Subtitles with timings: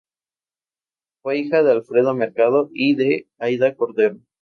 [1.21, 4.17] Fue hija de Alfredo Mercado y de Aída Cordero.